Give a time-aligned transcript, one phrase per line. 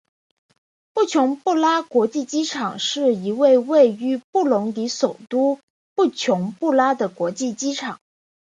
[0.93, 5.59] 布琼布拉国际机场是一位位于布隆迪首都
[5.93, 7.99] 布琼布拉的国际机场。